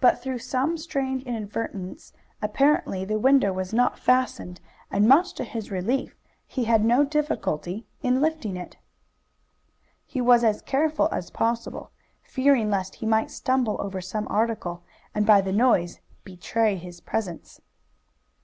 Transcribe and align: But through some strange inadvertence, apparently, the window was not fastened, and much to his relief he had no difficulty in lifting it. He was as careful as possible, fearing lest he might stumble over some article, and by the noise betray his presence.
But 0.00 0.20
through 0.20 0.40
some 0.40 0.76
strange 0.76 1.22
inadvertence, 1.22 2.12
apparently, 2.42 3.04
the 3.04 3.16
window 3.16 3.52
was 3.52 3.72
not 3.72 3.96
fastened, 3.96 4.60
and 4.90 5.06
much 5.06 5.34
to 5.34 5.44
his 5.44 5.70
relief 5.70 6.16
he 6.48 6.64
had 6.64 6.84
no 6.84 7.04
difficulty 7.04 7.86
in 8.02 8.20
lifting 8.20 8.56
it. 8.56 8.76
He 10.04 10.20
was 10.20 10.42
as 10.42 10.62
careful 10.62 11.08
as 11.12 11.30
possible, 11.30 11.92
fearing 12.24 12.70
lest 12.70 12.96
he 12.96 13.06
might 13.06 13.30
stumble 13.30 13.80
over 13.80 14.00
some 14.00 14.26
article, 14.28 14.82
and 15.14 15.24
by 15.24 15.40
the 15.40 15.52
noise 15.52 16.00
betray 16.24 16.74
his 16.74 17.00
presence. 17.00 17.60